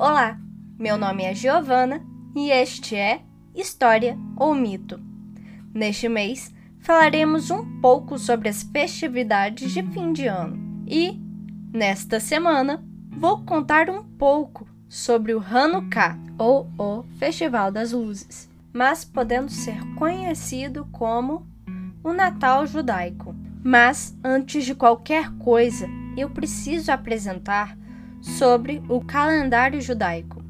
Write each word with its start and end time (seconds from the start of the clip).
Olá, 0.00 0.38
meu 0.78 0.96
nome 0.96 1.24
é 1.24 1.34
Giovana 1.34 2.00
e 2.32 2.52
este 2.52 2.94
é 2.94 3.20
História 3.52 4.16
ou 4.36 4.54
Mito. 4.54 5.00
Neste 5.74 6.08
mês 6.08 6.54
falaremos 6.78 7.50
um 7.50 7.80
pouco 7.80 8.16
sobre 8.16 8.48
as 8.48 8.62
festividades 8.62 9.72
de 9.72 9.82
fim 9.82 10.12
de 10.12 10.28
ano 10.28 10.84
e, 10.86 11.20
nesta 11.72 12.20
semana, 12.20 12.80
vou 13.10 13.44
contar 13.44 13.90
um 13.90 14.04
pouco 14.04 14.68
sobre 14.88 15.34
o 15.34 15.40
Hanukkah 15.40 16.16
ou 16.38 16.70
o 16.78 17.02
Festival 17.18 17.72
das 17.72 17.90
Luzes, 17.90 18.48
mas 18.72 19.04
podendo 19.04 19.50
ser 19.50 19.80
conhecido 19.96 20.86
como 20.92 21.44
o 22.04 22.12
Natal 22.12 22.64
judaico. 22.68 23.34
Mas 23.64 24.16
antes 24.22 24.64
de 24.64 24.76
qualquer 24.76 25.28
coisa, 25.38 25.88
eu 26.16 26.30
preciso 26.30 26.92
apresentar 26.92 27.76
sobre 28.20 28.82
o 28.88 29.00
calendário 29.00 29.80
judaico, 29.80 30.42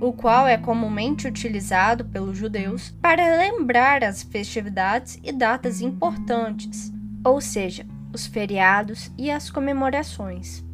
o 0.00 0.12
qual 0.12 0.46
é 0.46 0.56
comumente 0.56 1.28
utilizado 1.28 2.04
pelos 2.04 2.36
judeus 2.36 2.90
para 3.00 3.36
lembrar 3.36 4.02
as 4.02 4.22
festividades 4.22 5.18
e 5.22 5.32
datas 5.32 5.80
importantes, 5.80 6.92
ou 7.24 7.40
seja, 7.40 7.86
os 8.12 8.26
feriados 8.26 9.10
e 9.16 9.30
as 9.30 9.50
comemorações. 9.50 10.64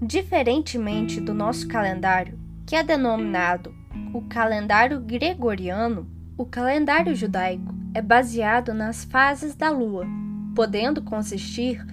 Diferentemente 0.00 1.20
do 1.20 1.32
nosso 1.32 1.68
calendário, 1.68 2.38
que 2.66 2.74
é 2.74 2.82
denominado 2.82 3.72
o 4.12 4.22
calendário 4.22 5.00
gregoriano, 5.00 6.08
o 6.36 6.44
calendário 6.44 7.14
judaico 7.14 7.74
é 7.94 8.02
baseado 8.02 8.74
nas 8.74 9.04
fases 9.04 9.54
da 9.54 9.70
lua, 9.70 10.06
podendo 10.54 11.02
consistir 11.02 11.86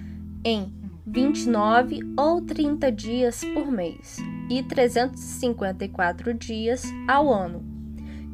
em 0.44 0.72
29 1.06 2.00
ou 2.16 2.40
30 2.40 2.92
dias 2.92 3.42
por 3.54 3.70
mês 3.70 4.18
e 4.50 4.62
354 4.62 6.34
dias 6.34 6.84
ao 7.08 7.32
ano. 7.32 7.64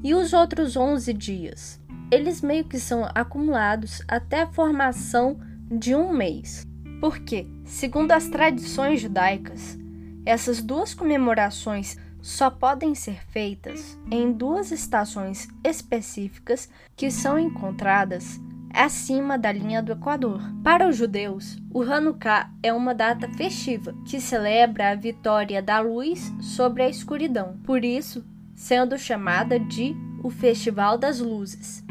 E 0.02 0.14
os 0.14 0.32
outros 0.32 0.76
11 0.76 1.12
dias? 1.12 1.80
Eles 2.10 2.40
meio 2.40 2.64
que 2.64 2.78
são 2.78 3.08
acumulados 3.14 4.02
até 4.06 4.42
a 4.42 4.46
formação 4.46 5.38
de 5.70 5.94
um 5.94 6.12
mês. 6.12 6.66
Porque, 7.00 7.46
segundo 7.64 8.12
as 8.12 8.28
tradições 8.28 9.00
judaicas, 9.00 9.78
essas 10.24 10.62
duas 10.62 10.94
comemorações 10.94 11.96
só 12.20 12.50
podem 12.50 12.94
ser 12.94 13.24
feitas 13.28 13.96
em 14.10 14.32
duas 14.32 14.72
estações 14.72 15.48
específicas 15.62 16.68
que 16.96 17.10
são 17.10 17.38
encontradas 17.38 18.40
acima 18.72 19.38
da 19.38 19.52
linha 19.52 19.82
do 19.82 19.92
Equador. 19.92 20.40
Para 20.62 20.88
os 20.88 20.96
judeus, 20.96 21.56
o 21.72 21.82
Hanukkah 21.82 22.50
é 22.62 22.72
uma 22.72 22.94
data 22.94 23.28
festiva 23.30 23.94
que 24.04 24.20
celebra 24.20 24.90
a 24.90 24.94
vitória 24.94 25.62
da 25.62 25.80
luz 25.80 26.32
sobre 26.40 26.82
a 26.82 26.88
escuridão, 26.88 27.56
por 27.64 27.84
isso 27.84 28.24
sendo 28.54 28.98
chamada 28.98 29.58
de 29.58 29.94
o 30.22 30.30
Festival 30.30 30.98
das 30.98 31.20
Luzes. 31.20 31.84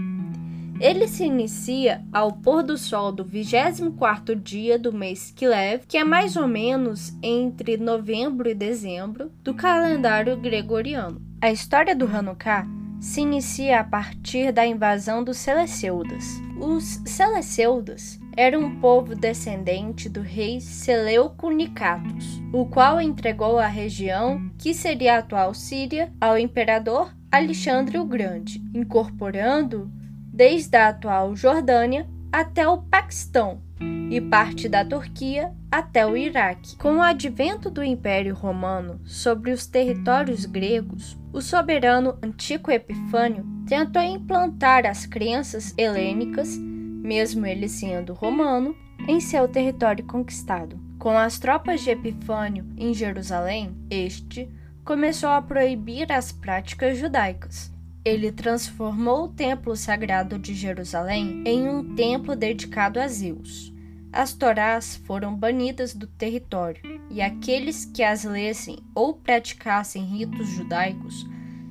Ele 0.79 1.07
se 1.07 1.23
inicia 1.23 2.03
ao 2.11 2.33
pôr 2.33 2.61
do 2.61 2.77
sol 2.77 3.11
do 3.11 3.23
24º 3.23 4.35
dia 4.35 4.77
do 4.77 4.91
mês 4.91 5.31
Kislev, 5.31 5.85
que 5.87 5.97
é 5.97 6.03
mais 6.03 6.35
ou 6.35 6.47
menos 6.47 7.13
entre 7.23 7.77
novembro 7.77 8.49
e 8.49 8.53
dezembro 8.53 9.31
do 9.41 9.53
calendário 9.53 10.35
gregoriano. 10.35 11.21
A 11.41 11.49
história 11.49 11.95
do 11.95 12.05
Hanukkah 12.05 12.67
se 13.05 13.21
inicia 13.21 13.81
a 13.81 13.83
partir 13.83 14.51
da 14.51 14.65
invasão 14.65 15.23
dos 15.23 15.37
Seleucidas. 15.37 16.41
Os 16.59 17.01
Seleucidas 17.05 18.19
eram 18.35 18.61
um 18.61 18.79
povo 18.79 19.15
descendente 19.15 20.09
do 20.09 20.21
rei 20.21 20.59
Seleuco 20.59 21.51
Nicatos, 21.51 22.41
o 22.51 22.65
qual 22.65 22.99
entregou 22.99 23.59
a 23.59 23.67
região, 23.67 24.49
que 24.57 24.73
seria 24.73 25.15
a 25.15 25.19
atual 25.19 25.53
Síria, 25.53 26.11
ao 26.19 26.35
imperador 26.35 27.15
Alexandre 27.31 27.99
o 27.99 28.05
Grande, 28.05 28.59
incorporando 28.73 29.88
desde 30.33 30.75
a 30.75 30.88
atual 30.88 31.35
Jordânia 31.35 32.09
até 32.31 32.67
o 32.67 32.79
Paquistão 32.79 33.61
e 34.09 34.19
parte 34.19 34.67
da 34.67 34.83
Turquia 34.83 35.53
até 35.71 36.07
o 36.07 36.17
Iraque. 36.17 36.75
Com 36.77 36.95
o 36.95 37.01
advento 37.03 37.69
do 37.69 37.83
Império 37.83 38.33
Romano 38.33 38.99
sobre 39.05 39.51
os 39.51 39.67
territórios 39.67 40.45
gregos, 40.45 41.15
o 41.35 41.41
soberano 41.41 42.18
Antíoco 42.23 42.72
Epifânio 42.72 43.46
tentou 43.68 44.01
implantar 44.01 44.85
as 44.85 45.06
crenças 45.06 45.73
helênicas, 45.78 46.57
mesmo 46.57 47.46
ele 47.46 47.68
sendo 47.68 48.13
romano, 48.13 48.73
em 49.06 49.19
seu 49.19 49.45
território 49.45 50.06
conquistado. 50.06 50.79
Com 50.97 51.18
as 51.18 51.38
tropas 51.38 51.81
de 51.81 51.90
Epifânio 51.90 52.66
em 52.78 52.94
Jerusalém, 52.94 53.75
este 53.90 54.50
começou 54.85 55.28
a 55.28 55.41
proibir 55.41 56.09
as 56.09 56.31
práticas 56.31 56.97
judaicas. 56.97 57.69
Ele 58.06 58.31
transformou 58.31 59.25
o 59.25 59.28
templo 59.28 59.75
sagrado 59.75 60.40
de 60.40 60.53
Jerusalém 60.53 61.44
em 61.45 61.68
um 61.68 61.95
templo 61.95 62.34
dedicado 62.34 62.97
a 62.97 63.09
Zeus. 63.09 63.75
As 64.15 64.31
Torás 64.31 64.95
foram 64.95 65.35
banidas 65.35 65.93
do 65.93 66.07
território, 66.07 67.01
e 67.09 67.21
aqueles 67.21 67.83
que 67.83 68.01
as 68.01 68.23
lessem 68.23 68.77
ou 68.95 69.13
praticassem 69.13 70.05
ritos 70.05 70.47
judaicos 70.47 71.27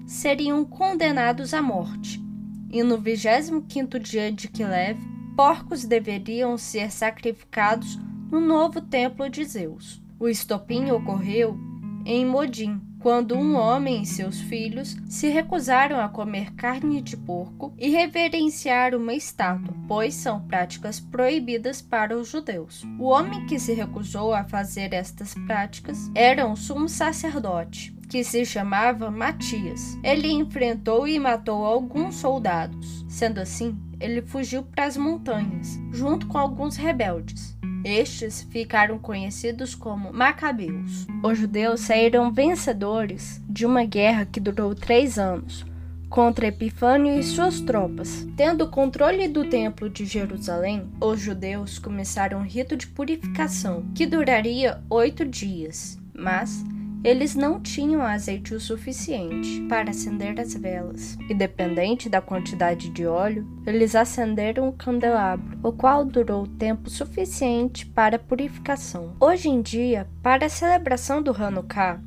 seriam 0.07 0.63
condenados 0.63 1.55
à 1.55 1.63
morte. 1.63 2.23
E 2.71 2.83
no 2.83 3.01
25º 3.01 3.99
dia 3.99 4.31
de 4.31 4.49
Quilev, 4.49 4.99
porcos 5.35 5.87
deveriam 5.87 6.59
ser 6.59 6.93
sacrificados 6.93 7.99
no 8.31 8.43
novo 8.43 8.79
templo 8.83 9.31
de 9.31 9.43
Zeus. 9.43 10.03
O 10.21 10.29
estopim 10.29 10.91
ocorreu 10.91 11.59
em 12.05 12.27
Modim, 12.27 12.79
quando 13.05 13.37
um 13.37 13.55
homem 13.55 14.01
e 14.01 14.07
seus 14.07 14.41
filhos 14.41 14.97
se 15.11 15.29
recusaram 15.29 16.01
a 16.01 16.09
comer 16.09 16.55
carne 16.55 17.03
de 17.03 17.19
porco 17.19 17.75
e 17.77 17.91
reverenciar 17.91 18.95
uma 18.95 19.13
estátua, 19.13 19.75
pois 19.87 20.15
são 20.15 20.41
práticas 20.41 21.01
proibidas 21.01 21.83
para 21.83 22.17
os 22.17 22.29
judeus. 22.31 22.83
O 22.99 23.09
homem 23.09 23.45
que 23.45 23.59
se 23.59 23.75
recusou 23.75 24.33
a 24.33 24.45
fazer 24.45 24.95
estas 24.95 25.35
práticas 25.47 26.11
era 26.15 26.47
um 26.47 26.57
sumo 26.57 26.89
sacerdote, 26.89 27.95
que 28.09 28.25
se 28.25 28.43
chamava 28.47 29.11
Matias. 29.11 29.99
Ele 30.03 30.33
enfrentou 30.33 31.07
e 31.07 31.19
matou 31.19 31.63
alguns 31.63 32.15
soldados. 32.15 33.05
Sendo 33.07 33.39
assim, 33.39 33.79
ele 34.01 34.23
fugiu 34.23 34.63
para 34.63 34.87
as 34.87 34.97
montanhas, 34.97 35.79
junto 35.93 36.27
com 36.27 36.39
alguns 36.39 36.77
rebeldes. 36.77 37.54
Estes 37.85 38.43
ficaram 38.51 38.99
conhecidos 38.99 39.75
como 39.75 40.13
Macabeus. 40.13 41.07
Os 41.23 41.39
judeus 41.39 41.81
saíram 41.81 42.33
vencedores 42.33 43.43
de 43.49 43.67
uma 43.67 43.85
guerra 43.85 44.25
que 44.25 44.41
durou 44.41 44.75
três 44.75 45.19
anos 45.19 45.67
contra 46.09 46.47
Epifânio 46.47 47.19
e 47.19 47.23
suas 47.23 47.61
tropas. 47.61 48.27
Tendo 48.37 48.65
o 48.65 48.71
controle 48.71 49.27
do 49.29 49.49
Templo 49.51 49.91
de 49.91 50.07
Jerusalém, 50.07 50.89
os 51.01 51.21
judeus 51.21 51.79
começaram 51.79 52.39
um 52.39 52.45
rito 52.45 52.77
de 52.77 52.87
purificação 52.87 53.85
que 53.95 54.07
duraria 54.07 54.81
oito 54.89 55.25
dias, 55.25 55.99
mas 56.15 56.65
eles 57.05 57.35
não 57.35 57.61
tinham 57.61 58.01
azeite 58.01 58.55
o 58.55 58.61
suficiente 58.61 59.61
para 59.69 59.91
acender 59.91 60.41
as 60.41 60.55
velas, 60.55 61.19
e 61.29 61.35
dependente 61.35 62.09
da 62.09 62.23
quantidade 62.23 62.89
de 62.89 63.07
óleo, 63.07 63.47
eles 63.67 63.95
acenderam 63.95 64.69
o 64.69 64.73
candelabro, 64.73 65.59
o 65.63 65.71
qual 65.71 66.03
durou 66.03 66.47
tempo 66.47 66.89
suficiente 66.89 67.85
para 67.85 68.17
a 68.17 68.19
purificação. 68.19 69.15
Hoje 69.21 69.51
em 69.51 69.61
dia, 69.61 70.09
para 70.23 70.47
a 70.47 70.49
celebração 70.49 71.23
do 71.23 71.31
Hanukkah, 71.31 72.01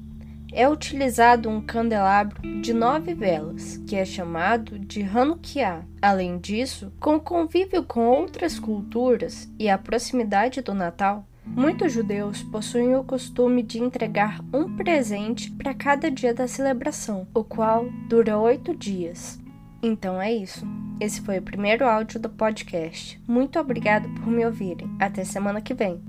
é 0.51 0.67
utilizado 0.67 1.49
um 1.49 1.61
candelabro 1.61 2.41
de 2.61 2.73
nove 2.73 3.13
velas, 3.13 3.77
que 3.85 3.95
é 3.95 4.03
chamado 4.03 4.79
de 4.79 5.03
Hanukkah. 5.03 5.85
Além 6.01 6.39
disso, 6.39 6.91
com 6.99 7.17
o 7.17 7.19
convívio 7.19 7.83
com 7.83 8.07
outras 8.07 8.57
culturas 8.57 9.47
e 9.59 9.69
a 9.69 9.77
proximidade 9.77 10.61
do 10.61 10.73
Natal, 10.73 11.27
Muitos 11.55 11.91
judeus 11.91 12.43
possuem 12.43 12.95
o 12.95 13.03
costume 13.03 13.63
de 13.63 13.79
entregar 13.79 14.41
um 14.53 14.75
presente 14.75 15.51
para 15.51 15.73
cada 15.73 16.09
dia 16.11 16.33
da 16.33 16.47
celebração, 16.47 17.27
o 17.33 17.43
qual 17.43 17.89
dura 18.07 18.37
oito 18.37 18.75
dias. 18.75 19.39
Então 19.81 20.21
é 20.21 20.31
isso. 20.31 20.65
Esse 20.99 21.21
foi 21.21 21.37
o 21.37 21.43
primeiro 21.43 21.85
áudio 21.85 22.19
do 22.19 22.29
podcast. 22.29 23.21
Muito 23.27 23.59
obrigado 23.59 24.09
por 24.15 24.27
me 24.27 24.45
ouvirem. 24.45 24.89
Até 24.99 25.23
semana 25.23 25.61
que 25.61 25.73
vem. 25.73 26.01